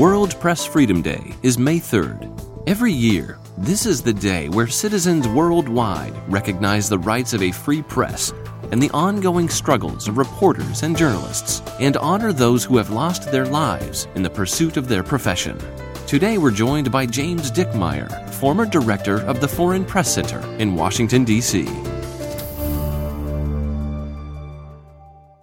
[0.00, 2.64] World Press Freedom Day is May 3rd.
[2.66, 7.82] Every year, this is the day where citizens worldwide recognize the rights of a free
[7.82, 8.32] press
[8.72, 13.44] and the ongoing struggles of reporters and journalists, and honor those who have lost their
[13.44, 15.58] lives in the pursuit of their profession.
[16.06, 21.24] Today, we're joined by James Dickmeyer, former director of the Foreign Press Center in Washington,
[21.24, 21.64] D.C.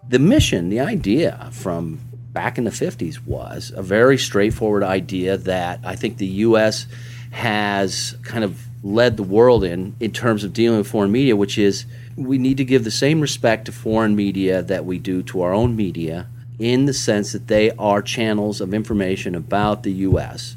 [0.08, 2.00] The mission, the idea from
[2.38, 6.86] back in the 50s was a very straightforward idea that I think the U.S.
[7.32, 11.58] has kind of led the world in in terms of dealing with foreign media, which
[11.58, 15.42] is we need to give the same respect to foreign media that we do to
[15.42, 16.28] our own media
[16.60, 20.56] in the sense that they are channels of information about the U.S.,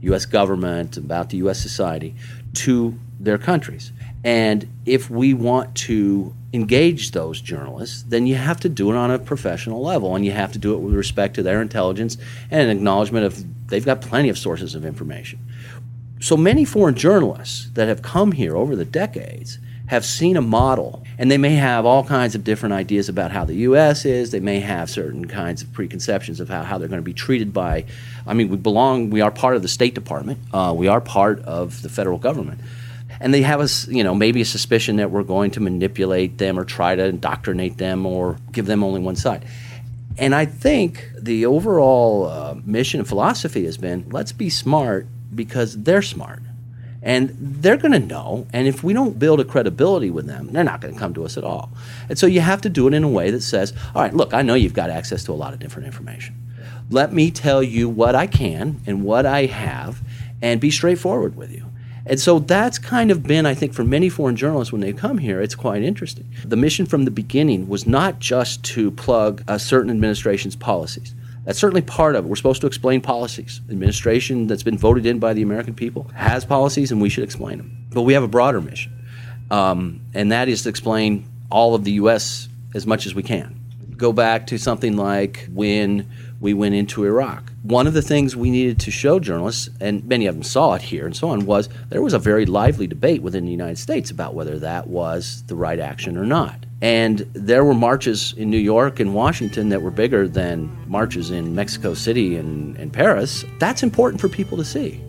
[0.00, 0.26] U.S.
[0.26, 1.60] government, about the U.S.
[1.60, 2.16] society
[2.54, 3.92] to their countries.
[4.22, 9.10] And if we want to engage those journalists, then you have to do it on
[9.10, 12.16] a professional level, and you have to do it with respect to their intelligence
[12.50, 15.38] and an acknowledgement of they've got plenty of sources of information.
[16.20, 21.02] So many foreign journalists that have come here over the decades have seen a model,
[21.18, 24.04] and they may have all kinds of different ideas about how the U.S.
[24.04, 24.30] is.
[24.30, 27.52] They may have certain kinds of preconceptions of how, how they're going to be treated
[27.52, 27.86] by.
[28.24, 29.10] I mean, we belong.
[29.10, 30.38] We are part of the State Department.
[30.52, 32.60] Uh, we are part of the federal government,
[33.20, 36.58] and they have us, you know, maybe a suspicion that we're going to manipulate them
[36.58, 39.44] or try to indoctrinate them or give them only one side.
[40.18, 45.82] And I think the overall uh, mission and philosophy has been let's be smart because
[45.82, 46.42] they're smart
[47.02, 48.46] and they're going to know.
[48.52, 51.24] And if we don't build a credibility with them, they're not going to come to
[51.24, 51.70] us at all.
[52.08, 54.34] And so you have to do it in a way that says, all right, look,
[54.34, 56.34] I know you've got access to a lot of different information.
[56.90, 60.00] Let me tell you what I can and what I have
[60.42, 61.66] and be straightforward with you.
[62.10, 65.18] And so that's kind of been, I think, for many foreign journalists when they come
[65.18, 66.28] here, it's quite interesting.
[66.44, 71.14] The mission from the beginning was not just to plug a certain administration's policies.
[71.44, 72.28] That's certainly part of it.
[72.28, 73.60] We're supposed to explain policies.
[73.70, 77.58] Administration that's been voted in by the American people has policies, and we should explain
[77.58, 77.86] them.
[77.92, 78.92] But we have a broader mission,
[79.52, 82.48] um, and that is to explain all of the U.S.
[82.74, 83.54] as much as we can.
[83.96, 87.49] Go back to something like when we went into Iraq.
[87.62, 90.80] One of the things we needed to show journalists, and many of them saw it
[90.80, 94.10] here and so on, was there was a very lively debate within the United States
[94.10, 96.64] about whether that was the right action or not.
[96.80, 101.54] And there were marches in New York and Washington that were bigger than marches in
[101.54, 103.44] Mexico City and, and Paris.
[103.58, 105.02] That's important for people to see.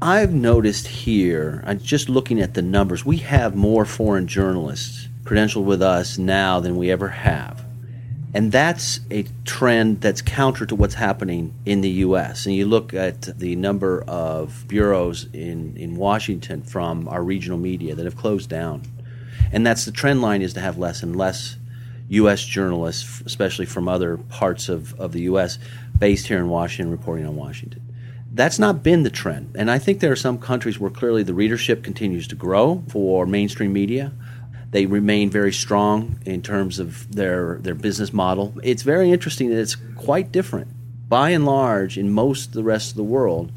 [0.00, 5.64] I've noticed here, I'm just looking at the numbers, we have more foreign journalists credentialed
[5.64, 7.64] with us now than we ever have.
[8.34, 12.44] And that's a trend that's counter to what's happening in the U.S.
[12.44, 17.94] And you look at the number of bureaus in, in Washington from our regional media
[17.94, 18.82] that have closed down.
[19.52, 21.56] And that's the trend line is to have less and less
[22.08, 22.44] U.S.
[22.44, 25.58] journalists, especially from other parts of, of the U.S.,
[25.98, 27.80] based here in Washington, reporting on Washington.
[28.34, 29.54] That's not been the trend.
[29.56, 33.26] And I think there are some countries where clearly the readership continues to grow for
[33.26, 34.12] mainstream media
[34.72, 38.54] they remain very strong in terms of their, their business model.
[38.62, 40.68] It's very interesting that it's quite different.
[41.08, 43.52] By and large, in most of the rest of the world,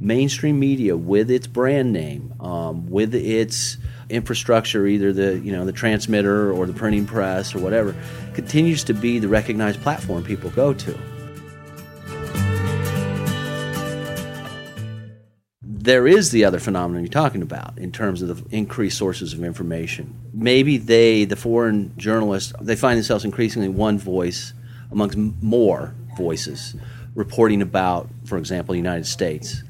[0.00, 3.78] mainstream media with its brand name, um, with its
[4.08, 7.94] infrastructure, either the you know the transmitter or the printing press or whatever,
[8.32, 10.96] continues to be the recognized platform people go to.
[15.90, 19.42] There is the other phenomenon you're talking about in terms of the increased sources of
[19.42, 20.14] information.
[20.32, 24.54] Maybe they, the foreign journalists, they find themselves increasingly one voice
[24.92, 26.76] amongst more voices
[27.16, 29.64] reporting about, for example, the United States.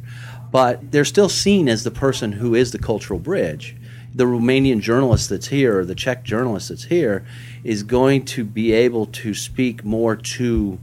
[0.50, 3.74] But they're still seen as the person who is the cultural bridge.
[4.14, 7.24] The Romanian journalist that's here, or the Czech journalist that's here,
[7.64, 10.78] is going to be able to speak more to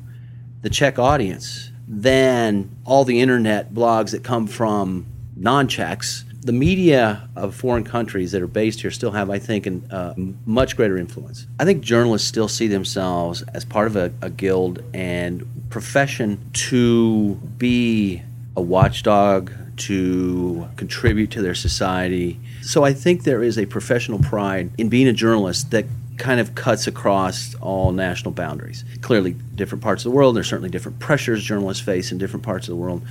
[0.64, 5.06] the Czech audience than all the internet blogs that come from
[5.40, 9.68] non Czechs, the media of foreign countries that are based here still have, I think,
[9.68, 10.14] a uh,
[10.46, 11.46] much greater influence.
[11.60, 17.36] I think journalists still see themselves as part of a, a guild and profession to
[17.58, 18.22] be
[18.56, 22.40] a watchdog, to contribute to their society.
[22.62, 25.86] So I think there is a professional pride in being a journalist that
[26.18, 28.84] kind of cuts across all national boundaries.
[29.02, 32.68] Clearly, different parts of the world, there's certainly different pressures journalists face in different parts
[32.68, 33.02] of the world.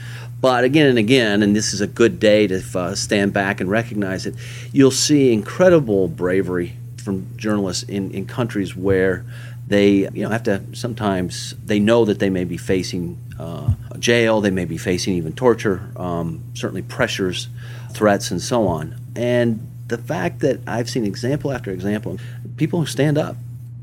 [0.41, 3.71] But again and again, and this is a good day to uh, stand back and
[3.71, 4.35] recognize it,
[4.73, 9.25] you'll see incredible bravery from journalists in, in countries where
[9.69, 14.41] they you know have to sometimes they know that they may be facing uh, jail,
[14.41, 17.49] they may be facing even torture, um, certainly pressures,
[17.93, 18.95] threats, and so on.
[19.15, 22.19] And the fact that I've seen example after example,
[22.57, 23.37] people who stand up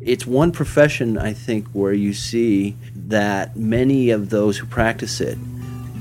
[0.06, 2.76] It's one profession, I think, where you see
[3.08, 5.38] that many of those who practice it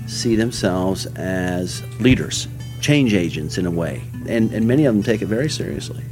[0.08, 2.49] see themselves as leaders,
[2.81, 6.02] change agents in a way, and, and many of them take it very seriously.